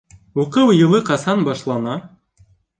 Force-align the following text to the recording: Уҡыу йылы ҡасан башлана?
Уҡыу 0.43 0.73
йылы 0.77 1.03
ҡасан 1.11 1.45
башлана? 1.51 2.01